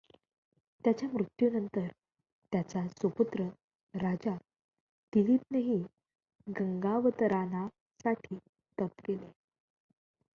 [0.83, 1.87] त्याच्या मृत्यूनंतर
[2.51, 3.43] त्याचा सुपुत्र
[3.93, 4.35] राजा
[5.13, 5.77] दिलीपनेही
[6.47, 8.37] गंगावतरणासाठी
[8.77, 9.31] तप केले.